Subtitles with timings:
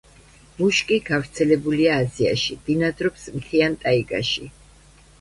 [0.61, 4.55] მუშკი გავრცელებულია აზიაში, ბინადრობს მთიან ტაიგაში.